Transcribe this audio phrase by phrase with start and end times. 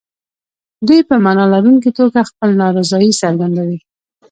[0.87, 3.79] دوی په معنا لرونکي توګه خپله نارضايي څرګندوي.